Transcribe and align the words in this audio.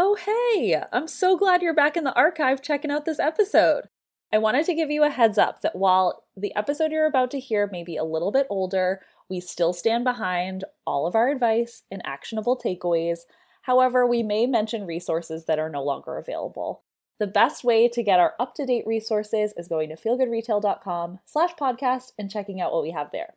Oh, 0.00 0.14
hey! 0.14 0.80
I'm 0.92 1.08
so 1.08 1.36
glad 1.36 1.60
you're 1.60 1.74
back 1.74 1.96
in 1.96 2.04
the 2.04 2.14
archive 2.14 2.62
checking 2.62 2.92
out 2.92 3.04
this 3.04 3.18
episode. 3.18 3.88
I 4.32 4.38
wanted 4.38 4.64
to 4.66 4.74
give 4.74 4.92
you 4.92 5.02
a 5.02 5.10
heads 5.10 5.38
up 5.38 5.60
that 5.62 5.74
while 5.74 6.22
the 6.36 6.54
episode 6.54 6.92
you're 6.92 7.04
about 7.04 7.32
to 7.32 7.40
hear 7.40 7.68
may 7.72 7.82
be 7.82 7.96
a 7.96 8.04
little 8.04 8.30
bit 8.30 8.46
older, 8.48 9.00
we 9.28 9.40
still 9.40 9.72
stand 9.72 10.04
behind 10.04 10.62
all 10.86 11.08
of 11.08 11.16
our 11.16 11.30
advice 11.30 11.82
and 11.90 12.00
actionable 12.04 12.56
takeaways. 12.56 13.22
However, 13.62 14.06
we 14.06 14.22
may 14.22 14.46
mention 14.46 14.86
resources 14.86 15.46
that 15.46 15.58
are 15.58 15.68
no 15.68 15.82
longer 15.82 16.16
available. 16.16 16.84
The 17.18 17.26
best 17.26 17.64
way 17.64 17.88
to 17.88 18.02
get 18.04 18.20
our 18.20 18.34
up-to-date 18.38 18.86
resources 18.86 19.52
is 19.56 19.66
going 19.66 19.88
to 19.88 19.96
feelgoodretail.com 19.96 21.18
slash 21.24 21.54
podcast 21.60 22.12
and 22.16 22.30
checking 22.30 22.60
out 22.60 22.70
what 22.70 22.84
we 22.84 22.92
have 22.92 23.10
there. 23.10 23.34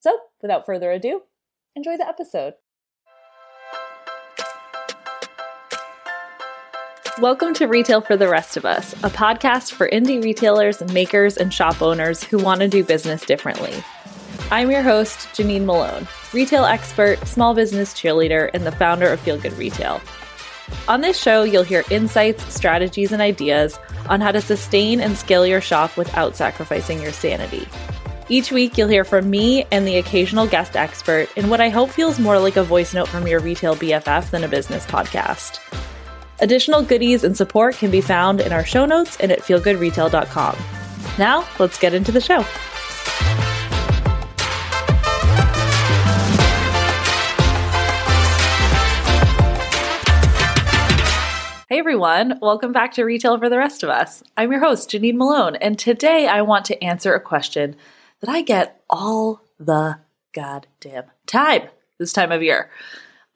So, 0.00 0.18
without 0.40 0.66
further 0.66 0.90
ado, 0.90 1.22
enjoy 1.76 1.96
the 1.96 2.08
episode. 2.08 2.54
Welcome 7.22 7.54
to 7.54 7.68
Retail 7.68 8.00
for 8.00 8.16
the 8.16 8.28
Rest 8.28 8.56
of 8.56 8.64
Us, 8.64 8.94
a 8.94 9.08
podcast 9.08 9.74
for 9.74 9.88
indie 9.88 10.20
retailers, 10.20 10.82
makers, 10.92 11.36
and 11.36 11.54
shop 11.54 11.80
owners 11.80 12.24
who 12.24 12.36
want 12.36 12.62
to 12.62 12.68
do 12.68 12.82
business 12.82 13.24
differently. 13.24 13.72
I'm 14.50 14.72
your 14.72 14.82
host, 14.82 15.28
Janine 15.28 15.64
Malone, 15.64 16.08
retail 16.34 16.64
expert, 16.64 17.24
small 17.28 17.54
business 17.54 17.94
cheerleader, 17.94 18.50
and 18.52 18.66
the 18.66 18.72
founder 18.72 19.06
of 19.06 19.20
Feel 19.20 19.38
Good 19.38 19.52
Retail. 19.52 20.00
On 20.88 21.00
this 21.00 21.16
show, 21.16 21.44
you'll 21.44 21.62
hear 21.62 21.84
insights, 21.90 22.52
strategies, 22.52 23.12
and 23.12 23.22
ideas 23.22 23.78
on 24.08 24.20
how 24.20 24.32
to 24.32 24.40
sustain 24.40 25.00
and 25.00 25.16
scale 25.16 25.46
your 25.46 25.60
shop 25.60 25.96
without 25.96 26.34
sacrificing 26.34 27.00
your 27.00 27.12
sanity. 27.12 27.68
Each 28.30 28.50
week, 28.50 28.76
you'll 28.76 28.88
hear 28.88 29.04
from 29.04 29.30
me 29.30 29.64
and 29.70 29.86
the 29.86 29.98
occasional 29.98 30.48
guest 30.48 30.74
expert 30.74 31.28
in 31.36 31.48
what 31.50 31.60
I 31.60 31.68
hope 31.68 31.90
feels 31.90 32.18
more 32.18 32.40
like 32.40 32.56
a 32.56 32.64
voice 32.64 32.92
note 32.92 33.06
from 33.06 33.28
your 33.28 33.38
retail 33.38 33.76
BFF 33.76 34.30
than 34.30 34.42
a 34.42 34.48
business 34.48 34.84
podcast. 34.86 35.60
Additional 36.42 36.82
goodies 36.82 37.22
and 37.22 37.36
support 37.36 37.76
can 37.76 37.92
be 37.92 38.00
found 38.00 38.40
in 38.40 38.50
our 38.50 38.64
show 38.64 38.84
notes 38.84 39.16
and 39.20 39.30
at 39.30 39.38
feelgoodretail.com. 39.42 40.56
Now, 41.16 41.46
let's 41.60 41.78
get 41.78 41.94
into 41.94 42.10
the 42.10 42.20
show. 42.20 42.42
Hey 51.68 51.78
everyone, 51.78 52.40
welcome 52.42 52.72
back 52.72 52.92
to 52.94 53.04
Retail 53.04 53.38
for 53.38 53.48
the 53.48 53.56
Rest 53.56 53.84
of 53.84 53.88
Us. 53.88 54.24
I'm 54.36 54.50
your 54.50 54.60
host, 54.60 54.90
Janine 54.90 55.14
Malone, 55.14 55.54
and 55.54 55.78
today 55.78 56.26
I 56.26 56.42
want 56.42 56.64
to 56.66 56.82
answer 56.82 57.14
a 57.14 57.20
question 57.20 57.76
that 58.18 58.28
I 58.28 58.42
get 58.42 58.82
all 58.90 59.44
the 59.60 60.00
goddamn 60.34 61.04
time 61.24 61.68
this 62.00 62.12
time 62.12 62.32
of 62.32 62.42
year. 62.42 62.68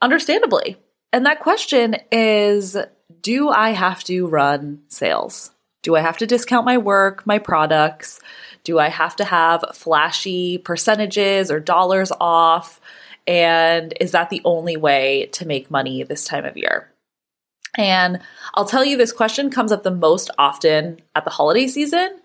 Understandably. 0.03 0.77
And 1.13 1.25
that 1.25 1.41
question 1.41 1.97
is 2.11 2.77
do 3.21 3.49
I 3.49 3.71
have 3.71 4.05
to 4.05 4.27
run 4.27 4.83
sales? 4.89 5.51
Do 5.83 5.95
I 5.95 6.01
have 6.01 6.19
to 6.19 6.27
discount 6.27 6.67
my 6.67 6.79
work, 6.79 7.27
my 7.27 7.39
products? 7.39 8.21
Do 8.65 8.79
I 8.79 8.89
have 8.89 9.15
to 9.17 9.25
have 9.25 9.65
flashy 9.75 10.59
percentages 10.59 11.51
or 11.51 11.61
dollars 11.61 12.11
off? 12.21 12.81
And 13.27 13.95
is 14.01 14.13
that 14.13 14.31
the 14.31 14.43
only 14.45 14.77
way 14.77 15.29
to 15.33 15.47
make 15.47 15.71
money 15.71 16.03
this 16.03 16.25
time 16.25 16.45
of 16.45 16.57
year? 16.57 16.91
And 17.77 18.21
I'll 18.55 18.65
tell 18.65 18.85
you, 18.85 18.97
this 18.97 19.13
question 19.13 19.51
comes 19.51 19.70
up 19.70 19.83
the 19.83 19.91
most 19.91 20.31
often 20.39 20.98
at 21.15 21.25
the 21.25 21.31
holiday 21.31 21.69
season. 21.69 22.20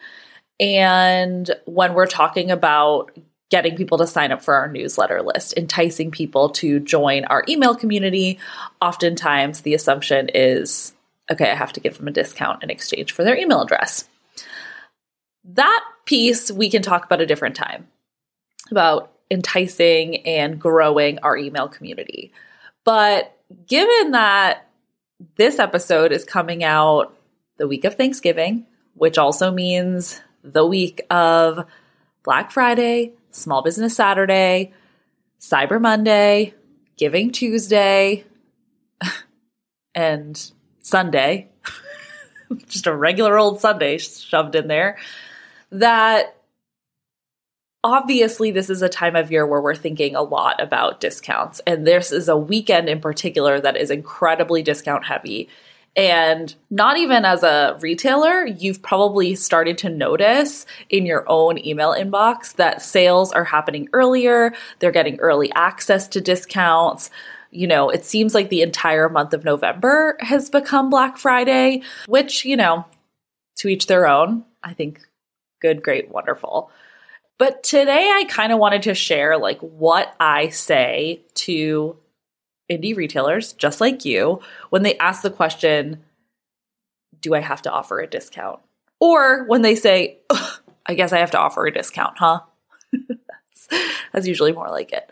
And 0.60 1.50
when 1.66 1.94
we're 1.94 2.08
talking 2.08 2.52
about 2.52 3.12
getting 3.52 3.76
people 3.76 4.00
to 4.00 4.08
sign 4.08 4.32
up 4.32 4.42
for 4.42 4.56
our 4.56 4.68
newsletter 4.68 5.22
list, 5.22 5.54
enticing 5.58 6.10
people 6.10 6.50
to 6.50 6.80
join 6.80 7.26
our 7.26 7.44
email 7.48 7.76
community, 7.76 8.40
oftentimes 8.82 9.62
the 9.62 9.76
assumption 9.76 10.30
is 10.34 10.94
okay, 11.30 11.52
I 11.52 11.56
have 11.56 11.74
to 11.74 11.80
give 11.80 11.98
them 11.98 12.08
a 12.08 12.12
discount 12.12 12.64
in 12.64 12.70
exchange 12.70 13.12
for 13.12 13.24
their 13.24 13.38
email 13.38 13.62
address. 13.62 14.08
That 15.46 15.84
piece 16.06 16.52
we 16.52 16.70
can 16.70 16.82
talk 16.82 17.06
about 17.06 17.22
a 17.22 17.26
different 17.26 17.56
time 17.56 17.88
about 18.70 19.12
enticing 19.30 20.26
and 20.26 20.60
growing 20.60 21.20
our 21.20 21.38
email 21.38 21.68
community. 21.68 22.32
But 22.84 23.38
given 23.68 24.12
that 24.12 24.68
this 25.36 25.60
episode 25.60 26.12
is 26.12 26.26
coming 26.26 26.64
out 26.64 27.16
the 27.58 27.68
week 27.68 27.86
of 27.86 27.96
Thanksgiving, 27.96 28.66
which 28.96 29.18
also 29.18 29.52
means 29.52 30.22
the 30.44 30.66
week 30.66 31.02
of 31.10 31.66
Black 32.24 32.52
Friday, 32.52 33.14
Small 33.32 33.62
Business 33.62 33.96
Saturday, 33.96 34.74
Cyber 35.40 35.82
Monday, 35.82 36.54
Giving 36.98 37.32
Tuesday, 37.32 38.26
and 39.96 40.52
Sunday, 40.82 41.50
just 42.68 42.88
a 42.88 42.96
regular 42.96 43.38
old 43.38 43.60
Sunday 43.60 43.98
shoved 43.98 44.56
in 44.56 44.68
there, 44.68 44.98
that 45.72 46.36
obviously 47.84 48.52
this 48.52 48.70
is 48.70 48.82
a 48.82 48.90
time 48.90 49.16
of 49.16 49.32
year 49.32 49.46
where 49.46 49.62
we're 49.62 49.76
thinking 49.76 50.16
a 50.16 50.22
lot 50.22 50.62
about 50.62 51.00
discounts. 51.00 51.62
And 51.66 51.86
this 51.88 52.12
is 52.12 52.28
a 52.30 52.38
weekend 52.38 52.90
in 52.90 53.02
particular 53.02 53.60
that 53.60 53.78
is 53.78 53.90
incredibly 53.90 54.62
discount 54.62 55.06
heavy. 55.06 55.50
And 55.96 56.56
not 56.70 56.98
even 56.98 57.26
as 57.26 57.44
a 57.44 57.78
retailer, 57.82 58.46
you've 58.46 58.82
probably 58.82 59.36
started 59.36 59.78
to 59.80 59.90
notice 59.90 60.66
in 60.90 61.06
your 61.06 61.26
own 61.28 61.64
email 61.66 61.94
inbox 61.94 62.54
that 62.56 62.82
sales 62.82 63.34
are 63.34 63.44
happening 63.44 63.90
earlier, 63.92 64.54
they're 64.80 64.92
getting 64.92 65.20
early 65.20 65.52
access 65.52 66.08
to 66.10 66.22
discounts. 66.22 67.10
You 67.52 67.68
know, 67.68 67.90
it 67.90 68.06
seems 68.06 68.34
like 68.34 68.50
the 68.50 68.62
entire 68.62 69.10
month 69.10 69.34
of 69.34 69.44
November 69.44 70.16
has 70.22 70.50
become 70.50 70.90
Black 70.90 71.18
Friday, 71.18 71.82
which, 72.08 72.46
you 72.46 72.56
know, 72.56 72.86
to 73.58 73.68
each 73.68 73.88
their 73.88 74.08
own. 74.08 74.46
I 74.64 74.74
think 74.74 75.02
good, 75.62 75.84
great, 75.84 76.10
wonderful. 76.10 76.72
But 77.38 77.64
today 77.64 78.08
I 78.10 78.24
kind 78.30 78.54
of 78.54 78.60
wanted 78.60 78.84
to 78.84 78.94
share 78.94 79.38
like 79.38 79.60
what 79.60 80.16
I 80.20 80.50
say 80.50 81.24
to 81.34 81.98
indie 82.72 82.96
retailers 82.96 83.54
just 83.54 83.82
like 83.82 84.06
you 84.06 84.40
when 84.70 84.84
they 84.84 84.98
ask 84.98 85.22
the 85.22 85.30
question, 85.30 86.02
do 87.20 87.36
I 87.36 87.40
have 87.40 87.62
to 87.64 87.72
offer 87.72 88.00
a 88.00 88.08
discount? 88.08 88.60
Or 89.00 89.46
when 89.46 89.62
they 89.62 89.76
say, 89.76 90.20
I 90.86 90.94
guess 90.96 91.12
I 91.12 91.20
have 91.20 91.32
to 91.32 91.40
offer 91.40 91.66
a 91.66 91.74
discount, 91.74 92.18
huh? 92.18 92.42
that's, 92.92 93.68
that's 94.14 94.28
usually 94.28 94.54
more 94.54 94.70
like 94.70 94.94
it. 94.94 95.10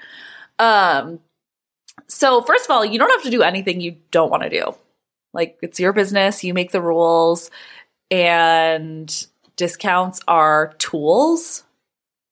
Um, 0.58 1.20
so, 2.08 2.42
first 2.42 2.66
of 2.66 2.72
all, 2.72 2.86
you 2.86 2.98
don't 2.98 3.12
have 3.12 3.24
to 3.24 3.30
do 3.30 3.44
anything 3.44 3.82
you 3.82 3.98
don't 4.12 4.32
want 4.32 4.44
to 4.44 4.50
do. 4.50 4.76
Like, 5.34 5.58
it's 5.62 5.80
your 5.80 5.94
business, 5.94 6.44
you 6.44 6.54
make 6.54 6.72
the 6.72 6.82
rules, 6.82 7.52
and 8.10 9.28
discounts 9.56 10.22
are 10.28 10.74
tools. 10.80 11.64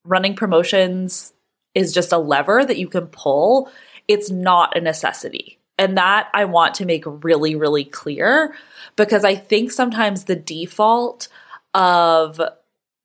Running 0.04 0.36
promotions 0.36 1.34
is 1.76 1.94
just 1.94 2.12
a 2.12 2.18
lever 2.18 2.66
that 2.66 2.78
you 2.78 2.88
can 2.88 3.08
pull 3.08 3.70
it's 4.08 4.30
not 4.30 4.78
a 4.78 4.82
necessity. 4.82 5.60
And 5.78 5.98
that 5.98 6.30
I 6.34 6.46
want 6.46 6.76
to 6.76 6.86
make 6.86 7.04
really, 7.06 7.56
really 7.56 7.86
clear 7.86 8.56
because 8.96 9.24
I 9.24 9.36
think 9.36 9.72
sometimes 9.72 10.24
the 10.24 10.36
default 10.36 11.28
of 11.74 12.42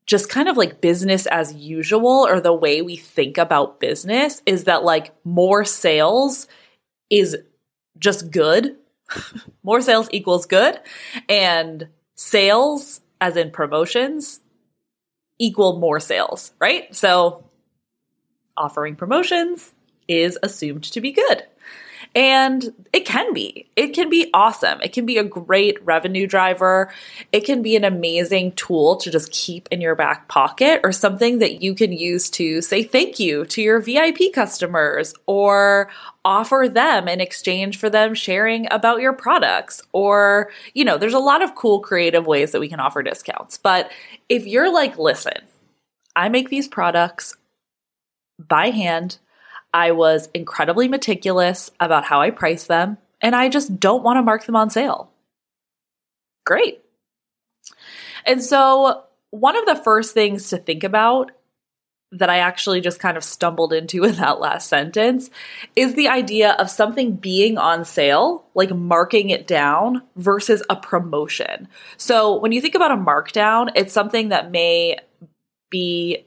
just 0.07 0.29
kind 0.29 0.49
of 0.49 0.57
like 0.57 0.81
business 0.81 1.27
as 1.27 1.55
usual 1.55 2.27
or 2.27 2.41
the 2.41 2.53
way 2.53 2.83
we 2.83 2.97
think 2.97 3.39
about 3.39 3.79
business 3.79 4.43
is 4.47 4.65
that 4.65 4.85
like 4.85 5.15
more 5.25 5.65
sales 5.65 6.49
is 7.11 7.37
just 7.99 8.31
good. 8.31 8.77
more 9.63 9.81
sales 9.81 10.09
equals 10.11 10.47
good. 10.47 10.81
And 11.29 11.89
sales, 12.15 13.01
as 13.21 13.37
in 13.37 13.51
promotions, 13.51 14.41
equal 15.39 15.79
more 15.79 16.01
sales, 16.01 16.53
right? 16.59 16.95
So 16.95 17.45
offering 18.57 18.97
promotions 18.97 19.73
is 20.09 20.39
assumed 20.43 20.85
to 20.85 21.01
be 21.01 21.13
good. 21.13 21.45
And 22.15 22.75
it 22.93 23.07
can 23.07 23.33
be. 23.33 23.71
It 23.75 23.89
can 23.89 24.11
be 24.11 24.29
awesome. 24.35 24.81
It 24.83 24.93
can 24.93 25.07
be 25.07 25.17
a 25.17 25.25
great 25.25 25.83
revenue 25.83 26.27
driver. 26.27 26.93
It 27.33 27.41
can 27.41 27.63
be 27.63 27.75
an 27.75 27.85
amazing 27.85 28.53
tool 28.53 28.97
to 28.97 29.11
just 29.11 29.33
keep 29.33 29.67
in 29.71 29.81
your 29.81 29.95
back 29.95 30.29
pocket 30.29 30.81
or 30.85 30.93
something 30.93 31.39
that 31.39 31.63
you 31.63 31.75
can 31.75 31.91
use 31.91 32.29
to 32.31 32.61
say 32.61 32.83
thank 32.83 33.19
you 33.19 33.47
to 33.47 33.63
your 33.63 33.81
VIP 33.81 34.33
customers 34.35 35.15
or 35.27 35.89
offer 36.23 36.69
them 36.71 37.09
in 37.09 37.21
exchange 37.23 37.79
for 37.79 37.89
them 37.89 38.15
sharing 38.15 38.71
about 38.71 39.01
your 39.01 39.15
products. 39.15 39.81
Or, 39.93 40.51
you 40.75 40.85
know, 40.85 40.99
there's 40.99 41.15
a 41.15 41.19
lot 41.19 41.43
of 41.43 41.55
cool 41.55 41.81
creative 41.81 42.27
ways 42.27 42.53
that 42.53 42.61
we 42.61 42.69
can 42.69 42.81
offer 42.81 43.03
discounts. 43.03 43.57
But 43.57 43.91
if 44.29 44.47
you're 44.47 44.73
like, 44.73 44.99
listen, 44.99 45.41
I 46.15 46.29
make 46.29 46.51
these 46.51 46.69
products 46.69 47.37
by 48.39 48.69
hand 48.69 49.19
I 49.75 49.93
was 49.93 50.29
incredibly 50.35 50.89
meticulous 50.89 51.71
about 51.81 52.05
how 52.05 52.21
I 52.21 52.31
price 52.31 52.67
them, 52.67 52.99
and 53.21 53.35
I 53.35 53.49
just 53.49 53.81
don't 53.81 54.03
want 54.03 54.19
to 54.19 54.23
mark 54.23 54.47
them 54.47 54.57
on 54.57 54.71
sale. 54.71 55.11
Great. 56.45 56.81
And 58.27 58.43
so, 58.43 59.05
one 59.31 59.57
of 59.57 59.65
the 59.67 59.77
first 59.77 60.15
things 60.15 60.51
to 60.51 60.59
think 60.59 60.85
about 60.85 61.33
that 62.13 62.29
I 62.29 62.39
actually 62.39 62.83
just 62.83 63.01
kind 63.01 63.17
of 63.17 63.25
stumbled 63.25 63.73
into 63.73 64.05
in 64.05 64.17
that 64.17 64.39
last 64.39 64.69
sentence 64.69 65.31
is 65.75 65.95
the 65.95 66.09
idea 66.09 66.53
of 66.53 66.71
something 66.71 67.17
being 67.17 67.59
on 67.59 67.85
sale, 67.85 68.45
like 68.55 68.71
marking 68.71 69.31
it 69.31 69.47
down 69.47 70.03
versus 70.17 70.63
a 70.69 70.77
promotion. 70.77 71.69
So 71.97 72.39
when 72.39 72.53
you 72.53 72.61
think 72.61 72.75
about 72.75 72.93
a 72.93 72.97
markdown, 72.97 73.71
it's 73.75 73.93
something 73.93 74.29
that 74.29 74.51
may 74.51 74.99
be 75.71 76.27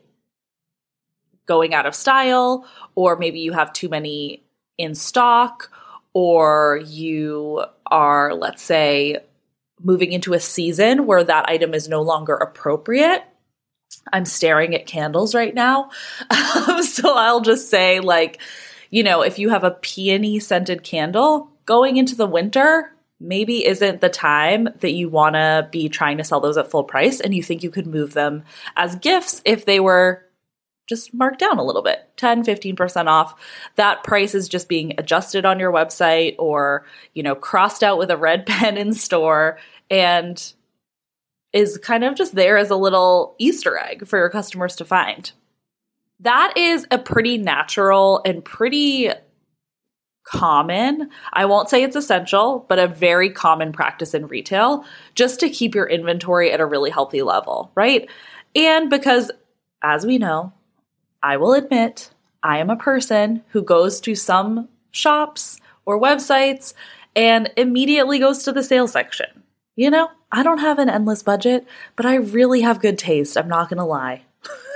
going 1.45 1.73
out 1.73 1.85
of 1.85 1.95
style, 1.95 2.65
or 2.95 3.17
maybe 3.17 3.39
you 3.39 3.53
have 3.53 3.73
too 3.73 3.89
many 3.89 4.43
in 4.77 4.95
stock, 4.95 5.71
or 6.13 6.81
you 6.85 7.63
are, 7.87 8.33
let's 8.33 8.63
say, 8.63 9.19
moving 9.81 10.11
into 10.11 10.33
a 10.33 10.39
season 10.39 11.05
where 11.05 11.23
that 11.23 11.47
item 11.49 11.73
is 11.73 11.87
no 11.87 12.01
longer 12.01 12.35
appropriate 12.35 13.23
I'm 14.11 14.25
staring 14.25 14.75
at 14.75 14.85
candles 14.85 15.35
right 15.35 15.53
now. 15.53 15.89
So 16.81 17.15
I'll 17.15 17.41
just 17.41 17.69
say, 17.69 17.99
like, 17.99 18.39
you 18.89 19.03
know, 19.03 19.21
if 19.21 19.39
you 19.39 19.49
have 19.49 19.63
a 19.63 19.71
peony 19.71 20.39
scented 20.39 20.83
candle 20.83 21.49
going 21.65 21.97
into 21.97 22.15
the 22.15 22.27
winter, 22.27 22.91
maybe 23.19 23.65
isn't 23.65 24.01
the 24.01 24.09
time 24.09 24.69
that 24.79 24.91
you 24.91 25.09
want 25.09 25.35
to 25.35 25.67
be 25.71 25.89
trying 25.89 26.17
to 26.17 26.23
sell 26.23 26.39
those 26.39 26.57
at 26.57 26.69
full 26.69 26.83
price. 26.83 27.19
And 27.19 27.33
you 27.33 27.43
think 27.43 27.63
you 27.63 27.69
could 27.69 27.87
move 27.87 28.13
them 28.13 28.43
as 28.75 28.95
gifts 28.95 29.41
if 29.45 29.65
they 29.65 29.79
were 29.79 30.24
just 30.87 31.13
marked 31.13 31.39
down 31.39 31.57
a 31.57 31.63
little 31.63 31.81
bit 31.81 32.09
10 32.17 32.43
15% 32.43 33.07
off 33.07 33.35
that 33.75 34.03
price 34.03 34.35
is 34.35 34.47
just 34.47 34.69
being 34.69 34.93
adjusted 34.97 35.45
on 35.45 35.59
your 35.59 35.71
website 35.71 36.35
or 36.37 36.85
you 37.13 37.23
know 37.23 37.35
crossed 37.35 37.83
out 37.83 37.97
with 37.97 38.11
a 38.11 38.17
red 38.17 38.45
pen 38.47 38.77
in 38.77 38.93
store 38.93 39.57
and 39.89 40.53
is 41.55 41.77
kind 41.77 42.03
of 42.03 42.15
just 42.15 42.35
there 42.35 42.57
as 42.57 42.69
a 42.69 42.75
little 42.75 43.33
Easter 43.39 43.77
egg 43.77 44.05
for 44.05 44.19
your 44.19 44.29
customers 44.29 44.75
to 44.75 44.83
find. 44.83 45.31
That 46.19 46.53
is 46.57 46.85
a 46.91 46.97
pretty 46.97 47.37
natural 47.37 48.21
and 48.25 48.43
pretty 48.43 49.09
common, 50.25 51.09
I 51.31 51.45
won't 51.45 51.69
say 51.69 51.83
it's 51.83 51.95
essential, 51.95 52.65
but 52.67 52.79
a 52.79 52.87
very 52.87 53.29
common 53.29 53.71
practice 53.71 54.13
in 54.13 54.27
retail 54.27 54.83
just 55.13 55.39
to 55.39 55.49
keep 55.49 55.75
your 55.75 55.87
inventory 55.87 56.51
at 56.51 56.59
a 56.59 56.65
really 56.65 56.89
healthy 56.89 57.21
level, 57.21 57.71
right? 57.75 58.09
And 58.55 58.89
because, 58.89 59.31
as 59.81 60.05
we 60.05 60.17
know, 60.17 60.51
I 61.25 61.37
will 61.37 61.53
admit, 61.53 62.11
I 62.43 62.59
am 62.59 62.69
a 62.69 62.75
person 62.75 63.41
who 63.47 63.63
goes 63.63 63.99
to 64.01 64.13
some 64.13 64.69
shops 64.91 65.59
or 65.83 65.99
websites 65.99 66.75
and 67.15 67.51
immediately 67.57 68.19
goes 68.19 68.43
to 68.43 68.51
the 68.51 68.61
sale 68.61 68.87
section. 68.87 69.41
You 69.75 69.89
know, 69.89 70.11
I 70.31 70.43
don't 70.43 70.59
have 70.59 70.77
an 70.77 70.87
endless 70.87 71.23
budget, 71.23 71.65
but 71.95 72.05
I 72.05 72.17
really 72.17 72.61
have 72.61 72.79
good 72.79 72.99
taste. 72.99 73.39
I'm 73.39 73.47
not 73.47 73.69
going 73.69 73.79
to 73.79 73.85
lie. 73.85 74.21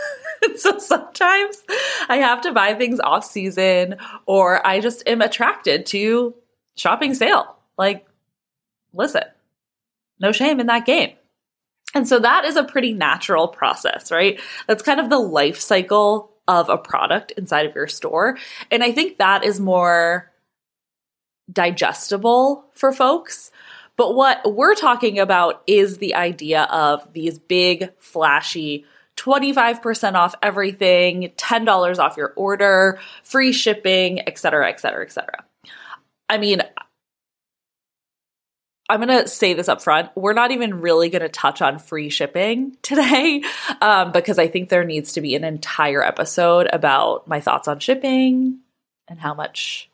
so 0.56 0.80
sometimes 0.80 1.62
I 2.10 2.18
have 2.18 2.42
to 2.42 2.52
buy 2.52 2.74
things 2.74 3.00
off 3.00 3.26
season 3.26 3.98
or 4.26 4.66
I 4.66 4.80
just 4.80 5.08
am 5.08 5.22
attracted 5.22 5.86
to 5.88 6.34
shopping 6.78 7.14
sale. 7.14 7.58
Like, 7.78 8.08
listen, 8.92 9.26
no 10.20 10.32
shame 10.32 10.60
in 10.60 10.66
that 10.66 10.88
game. 10.88 11.12
And 11.94 12.08
so 12.08 12.18
that 12.20 12.46
is 12.46 12.56
a 12.56 12.64
pretty 12.64 12.94
natural 12.94 13.48
process, 13.48 14.12
right? 14.12 14.40
That's 14.68 14.82
kind 14.82 15.00
of 15.00 15.12
the 15.12 15.20
life 15.20 15.60
cycle 15.60 16.32
of 16.50 16.68
a 16.68 16.78
product 16.78 17.32
inside 17.38 17.66
of 17.66 17.74
your 17.76 17.88
store. 17.88 18.38
And 18.70 18.84
I 18.84 18.92
think 18.92 19.18
that 19.18 19.46
is 19.46 19.60
more 19.60 20.30
digestible 21.52 22.66
for 22.74 22.92
folks 22.92 23.52
but 24.00 24.16
what 24.16 24.56
we're 24.56 24.76
talking 24.76 25.20
about 25.20 25.62
is 25.68 25.98
the 25.98 26.16
idea 26.16 26.64
of 26.72 27.12
these 27.12 27.38
big, 27.38 27.92
flashy, 28.00 28.86
25% 29.18 30.14
off 30.14 30.36
everything, 30.42 31.34
$10 31.36 32.00
off 32.00 32.16
your 32.16 32.32
order, 32.38 32.98
free 33.24 33.52
shipping, 33.52 34.22
et 34.26 34.40
cetera, 34.40 34.70
et 34.70 34.80
cetera, 34.80 35.04
et 35.04 35.12
cetera. 35.12 35.44
I 36.30 36.38
mean, 36.38 36.62
I'm 38.90 39.06
going 39.06 39.24
to 39.24 39.28
say 39.28 39.54
this 39.54 39.70
up 39.70 39.84
front. 39.84 40.10
We're 40.16 40.34
not 40.34 40.50
even 40.50 40.82
really 40.82 41.10
going 41.10 41.22
to 41.22 41.30
touch 41.30 41.62
on 41.62 41.78
free 41.78 42.10
shipping 42.10 42.76
today 42.82 43.44
um, 43.82 44.12
because 44.12 44.40
I 44.40 44.48
think 44.48 44.70
there 44.70 44.84
needs 44.84 45.14
to 45.14 45.22
be 45.22 45.36
an 45.36 45.44
entire 45.44 46.04
episode 46.04 46.68
about 46.74 47.28
my 47.28 47.40
thoughts 47.40 47.68
on 47.68 47.80
shipping 47.80 48.60
and 49.08 49.20
how 49.20 49.36
much 49.36 49.90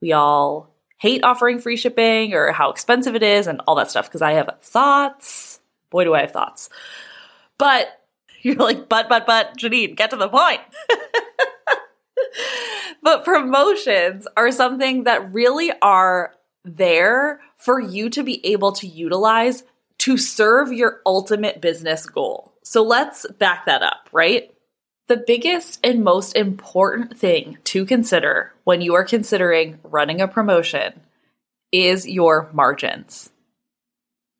we 0.00 0.12
all 0.12 0.70
hate 0.98 1.24
offering 1.24 1.58
free 1.58 1.76
shipping 1.76 2.34
or 2.34 2.52
how 2.52 2.70
expensive 2.70 3.16
it 3.16 3.22
is 3.22 3.48
and 3.48 3.60
all 3.66 3.74
that 3.74 3.90
stuff 3.90 4.06
because 4.06 4.22
I 4.22 4.32
have 4.32 4.48
thoughts. 4.62 5.58
Boy, 5.90 6.04
do 6.04 6.14
I 6.14 6.20
have 6.20 6.32
thoughts. 6.32 6.70
But 7.58 7.88
you're 8.42 8.54
like, 8.54 8.88
but, 8.88 9.08
but, 9.08 9.26
but, 9.26 9.56
Janine, 9.56 9.96
get 9.96 10.10
to 10.10 10.16
the 10.16 10.28
point. 10.28 10.60
but 13.02 13.24
promotions 13.24 14.28
are 14.36 14.52
something 14.52 15.04
that 15.04 15.32
really 15.32 15.72
are 15.82 16.32
there 16.66 17.40
for 17.56 17.80
you 17.80 18.10
to 18.10 18.22
be 18.22 18.44
able 18.46 18.72
to 18.72 18.86
utilize 18.86 19.62
to 19.98 20.18
serve 20.18 20.72
your 20.72 21.00
ultimate 21.06 21.60
business 21.60 22.04
goal. 22.06 22.52
So 22.62 22.82
let's 22.82 23.26
back 23.38 23.66
that 23.66 23.82
up, 23.82 24.08
right? 24.12 24.52
The 25.08 25.22
biggest 25.24 25.78
and 25.84 26.02
most 26.02 26.34
important 26.34 27.16
thing 27.16 27.58
to 27.64 27.86
consider 27.86 28.52
when 28.64 28.80
you 28.80 28.94
are 28.94 29.04
considering 29.04 29.78
running 29.84 30.20
a 30.20 30.26
promotion 30.26 31.00
is 31.70 32.08
your 32.08 32.50
margins. 32.52 33.30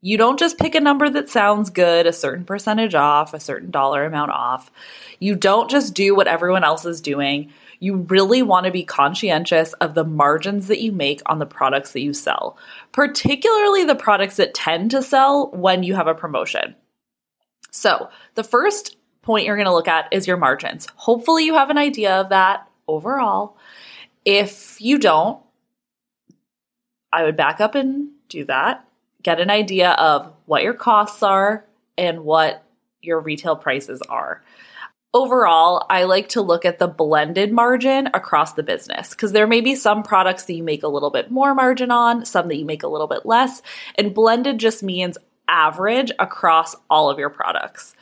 You 0.02 0.18
don't 0.18 0.38
just 0.38 0.58
pick 0.58 0.74
a 0.74 0.80
number 0.80 1.08
that 1.08 1.28
sounds 1.28 1.70
good, 1.70 2.06
a 2.06 2.12
certain 2.12 2.44
percentage 2.44 2.94
off, 2.94 3.32
a 3.32 3.40
certain 3.40 3.70
dollar 3.70 4.04
amount 4.04 4.30
off. 4.30 4.70
You 5.18 5.34
don't 5.34 5.70
just 5.70 5.94
do 5.94 6.14
what 6.14 6.28
everyone 6.28 6.64
else 6.64 6.84
is 6.84 7.00
doing. 7.00 7.52
You 7.78 7.96
really 7.96 8.42
want 8.42 8.66
to 8.66 8.72
be 8.72 8.84
conscientious 8.84 9.72
of 9.74 9.94
the 9.94 10.04
margins 10.04 10.68
that 10.68 10.80
you 10.80 10.92
make 10.92 11.22
on 11.26 11.38
the 11.38 11.46
products 11.46 11.92
that 11.92 12.00
you 12.00 12.12
sell, 12.12 12.58
particularly 12.92 13.84
the 13.84 13.94
products 13.94 14.36
that 14.36 14.54
tend 14.54 14.90
to 14.92 15.02
sell 15.02 15.50
when 15.50 15.82
you 15.82 15.94
have 15.94 16.06
a 16.06 16.14
promotion. 16.14 16.74
So, 17.70 18.08
the 18.34 18.44
first 18.44 18.96
point 19.22 19.44
you're 19.44 19.56
going 19.56 19.66
to 19.66 19.74
look 19.74 19.88
at 19.88 20.12
is 20.12 20.26
your 20.26 20.36
margins. 20.36 20.88
Hopefully, 20.96 21.44
you 21.44 21.54
have 21.54 21.70
an 21.70 21.78
idea 21.78 22.20
of 22.20 22.30
that 22.30 22.66
overall. 22.88 23.58
If 24.24 24.80
you 24.80 24.98
don't, 24.98 25.42
I 27.12 27.24
would 27.24 27.36
back 27.36 27.60
up 27.60 27.74
and 27.74 28.10
do 28.28 28.44
that. 28.46 28.86
Get 29.22 29.40
an 29.40 29.50
idea 29.50 29.90
of 29.92 30.32
what 30.46 30.62
your 30.62 30.74
costs 30.74 31.22
are 31.22 31.64
and 31.98 32.24
what 32.24 32.62
your 33.02 33.20
retail 33.20 33.56
prices 33.56 34.02
are. 34.02 34.42
Overall, 35.14 35.86
I 35.88 36.04
like 36.04 36.28
to 36.30 36.42
look 36.42 36.64
at 36.64 36.78
the 36.78 36.88
blended 36.88 37.52
margin 37.52 38.08
across 38.12 38.52
the 38.52 38.62
business 38.62 39.10
because 39.10 39.32
there 39.32 39.46
may 39.46 39.60
be 39.60 39.74
some 39.74 40.02
products 40.02 40.44
that 40.44 40.54
you 40.54 40.62
make 40.62 40.82
a 40.82 40.88
little 40.88 41.10
bit 41.10 41.30
more 41.30 41.54
margin 41.54 41.90
on, 41.90 42.24
some 42.26 42.48
that 42.48 42.56
you 42.56 42.66
make 42.66 42.82
a 42.82 42.88
little 42.88 43.06
bit 43.06 43.24
less, 43.24 43.62
and 43.94 44.14
blended 44.14 44.58
just 44.58 44.82
means 44.82 45.16
average 45.48 46.10
across 46.18 46.76
all 46.90 47.08
of 47.08 47.18
your 47.18 47.30
products 47.30 47.94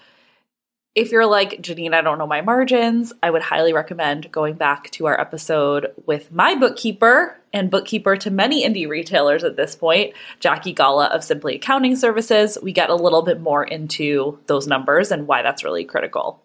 if 0.94 1.10
you're 1.10 1.26
like, 1.26 1.60
Janine, 1.60 1.92
I 1.92 2.02
don't 2.02 2.18
know 2.18 2.26
my 2.26 2.40
margins, 2.40 3.12
I 3.22 3.30
would 3.30 3.42
highly 3.42 3.72
recommend 3.72 4.30
going 4.30 4.54
back 4.54 4.90
to 4.92 5.06
our 5.06 5.20
episode 5.20 5.92
with 6.06 6.30
my 6.30 6.54
bookkeeper 6.54 7.36
and 7.52 7.70
bookkeeper 7.70 8.16
to 8.18 8.30
many 8.30 8.64
indie 8.66 8.88
retailers 8.88 9.42
at 9.42 9.56
this 9.56 9.74
point, 9.74 10.14
Jackie 10.38 10.72
Gala 10.72 11.06
of 11.06 11.24
Simply 11.24 11.56
Accounting 11.56 11.96
Services. 11.96 12.58
We 12.62 12.72
get 12.72 12.90
a 12.90 12.94
little 12.94 13.22
bit 13.22 13.40
more 13.40 13.64
into 13.64 14.38
those 14.46 14.68
numbers 14.68 15.10
and 15.10 15.26
why 15.26 15.42
that's 15.42 15.64
really 15.64 15.84
critical. 15.84 16.40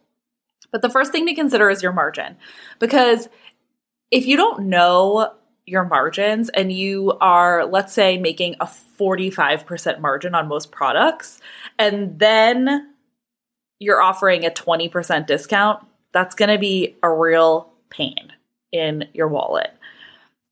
But 0.71 0.81
the 0.81 0.89
first 0.89 1.11
thing 1.11 1.25
to 1.25 1.35
consider 1.35 1.69
is 1.69 1.83
your 1.83 1.93
margin. 1.93 2.37
Because 2.79 3.27
if 4.11 4.25
you 4.25 4.37
don't 4.37 4.67
know 4.67 5.33
your 5.65 5.85
margins 5.85 6.49
and 6.49 6.71
you 6.71 7.13
are, 7.21 7.65
let's 7.65 7.93
say, 7.93 8.17
making 8.17 8.55
a 8.59 8.65
45% 8.65 9.99
margin 9.99 10.35
on 10.35 10.47
most 10.47 10.71
products, 10.71 11.39
and 11.77 12.17
then 12.19 12.93
you're 13.79 14.01
offering 14.01 14.45
a 14.45 14.49
20% 14.49 15.27
discount, 15.27 15.85
that's 16.11 16.35
going 16.35 16.49
to 16.49 16.57
be 16.57 16.97
a 17.03 17.11
real 17.11 17.71
pain 17.89 18.33
in 18.71 19.07
your 19.13 19.27
wallet. 19.27 19.71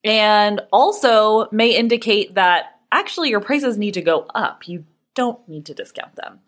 And 0.03 0.61
also 0.71 1.49
may 1.51 1.75
indicate 1.75 2.35
that 2.35 2.79
actually 2.91 3.29
your 3.29 3.41
prices 3.41 3.77
need 3.77 3.95
to 3.95 4.01
go 4.01 4.27
up. 4.33 4.67
You 4.67 4.85
don't 5.17 5.49
need 5.49 5.65
to 5.65 5.73
discount 5.73 6.15
them. 6.15 6.39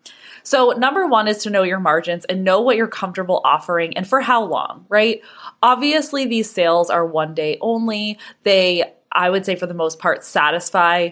So, 0.44 0.70
number 0.70 1.06
one 1.08 1.26
is 1.26 1.42
to 1.42 1.50
know 1.50 1.64
your 1.64 1.80
margins 1.80 2.24
and 2.26 2.44
know 2.44 2.60
what 2.60 2.76
you're 2.76 2.86
comfortable 2.86 3.40
offering 3.44 3.96
and 3.96 4.06
for 4.06 4.20
how 4.20 4.44
long, 4.44 4.86
right? 4.88 5.20
Obviously, 5.60 6.24
these 6.24 6.48
sales 6.48 6.88
are 6.88 7.04
one 7.04 7.34
day 7.34 7.58
only. 7.60 8.16
They, 8.44 8.84
I 9.10 9.28
would 9.28 9.44
say, 9.44 9.56
for 9.56 9.66
the 9.66 9.74
most 9.74 9.98
part, 9.98 10.24
satisfy 10.24 11.10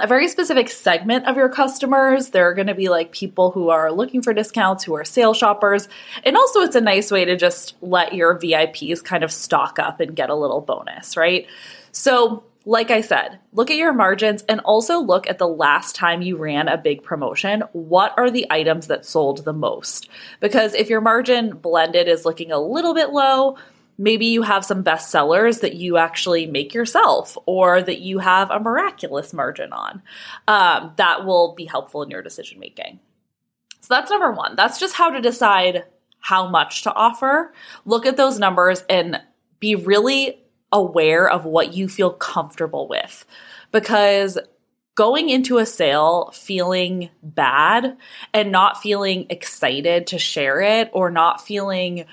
a 0.00 0.06
very 0.08 0.26
specific 0.26 0.68
segment 0.68 1.26
of 1.26 1.36
your 1.36 1.48
customers. 1.48 2.30
There 2.30 2.48
are 2.48 2.54
going 2.54 2.66
to 2.66 2.74
be 2.74 2.88
like 2.88 3.12
people 3.12 3.52
who 3.52 3.70
are 3.70 3.92
looking 3.92 4.20
for 4.20 4.34
discounts, 4.34 4.82
who 4.82 4.94
are 4.94 5.04
sale 5.04 5.32
shoppers. 5.32 5.88
And 6.24 6.36
also, 6.36 6.60
it's 6.60 6.74
a 6.74 6.80
nice 6.80 7.12
way 7.12 7.24
to 7.24 7.36
just 7.36 7.76
let 7.80 8.14
your 8.14 8.36
VIPs 8.36 9.02
kind 9.02 9.22
of 9.22 9.30
stock 9.30 9.78
up 9.78 10.00
and 10.00 10.16
get 10.16 10.28
a 10.28 10.34
little 10.34 10.60
bonus, 10.60 11.16
right? 11.16 11.46
So, 11.92 12.42
like 12.68 12.90
I 12.90 13.00
said, 13.00 13.38
look 13.52 13.70
at 13.70 13.76
your 13.76 13.92
margins 13.92 14.42
and 14.48 14.58
also 14.60 14.98
look 14.98 15.30
at 15.30 15.38
the 15.38 15.46
last 15.46 15.94
time 15.94 16.20
you 16.20 16.36
ran 16.36 16.66
a 16.66 16.76
big 16.76 17.04
promotion. 17.04 17.62
What 17.72 18.12
are 18.16 18.28
the 18.28 18.44
items 18.50 18.88
that 18.88 19.06
sold 19.06 19.44
the 19.44 19.52
most? 19.52 20.08
Because 20.40 20.74
if 20.74 20.90
your 20.90 21.00
margin 21.00 21.56
blended 21.56 22.08
is 22.08 22.24
looking 22.24 22.50
a 22.50 22.58
little 22.58 22.92
bit 22.92 23.10
low, 23.10 23.56
maybe 23.98 24.26
you 24.26 24.42
have 24.42 24.64
some 24.64 24.82
best 24.82 25.12
sellers 25.12 25.60
that 25.60 25.76
you 25.76 25.96
actually 25.96 26.46
make 26.46 26.74
yourself 26.74 27.38
or 27.46 27.80
that 27.82 28.00
you 28.00 28.18
have 28.18 28.50
a 28.50 28.58
miraculous 28.58 29.32
margin 29.32 29.72
on. 29.72 30.02
Um, 30.48 30.92
that 30.96 31.24
will 31.24 31.54
be 31.54 31.66
helpful 31.66 32.02
in 32.02 32.10
your 32.10 32.22
decision 32.22 32.58
making. 32.58 32.98
So 33.80 33.94
that's 33.94 34.10
number 34.10 34.32
one. 34.32 34.56
That's 34.56 34.80
just 34.80 34.96
how 34.96 35.10
to 35.10 35.20
decide 35.20 35.84
how 36.18 36.48
much 36.48 36.82
to 36.82 36.92
offer. 36.92 37.54
Look 37.84 38.06
at 38.06 38.16
those 38.16 38.40
numbers 38.40 38.82
and 38.90 39.20
be 39.60 39.76
really 39.76 40.42
aware 40.72 41.28
of 41.28 41.44
what 41.44 41.74
you 41.74 41.88
feel 41.88 42.10
comfortable 42.10 42.88
with 42.88 43.24
because 43.72 44.38
going 44.96 45.28
into 45.28 45.58
a 45.58 45.66
sale 45.66 46.30
feeling 46.32 47.10
bad 47.22 47.96
and 48.32 48.50
not 48.50 48.80
feeling 48.80 49.26
excited 49.30 50.06
to 50.08 50.18
share 50.18 50.60
it 50.60 50.90
or 50.92 51.10
not 51.10 51.40
feeling 51.40 52.06